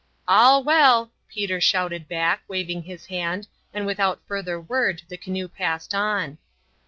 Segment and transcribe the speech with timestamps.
[0.27, 5.93] "All well," Peter shouted back, waving his hand, and without further word the canoe passed
[5.93, 6.39] on.